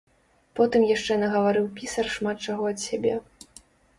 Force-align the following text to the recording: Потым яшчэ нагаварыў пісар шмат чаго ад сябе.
Потым 0.59 0.85
яшчэ 0.91 1.17
нагаварыў 1.23 1.67
пісар 1.79 2.09
шмат 2.15 2.37
чаго 2.49 2.63
ад 2.73 2.79
сябе. 2.87 3.13